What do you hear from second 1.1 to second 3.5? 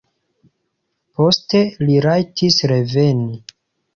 Poste li rajtis reveni.